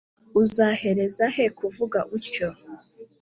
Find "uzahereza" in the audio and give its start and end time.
0.41-1.25